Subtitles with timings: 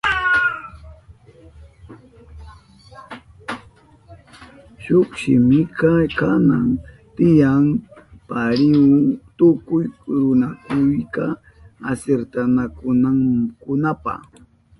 [4.83, 6.69] Shuk shimika kanan
[7.15, 7.65] tiyan
[8.29, 8.85] parihu
[9.37, 9.85] tukuy
[10.15, 11.27] runarayku
[11.91, 14.13] asirtanakunankunapa.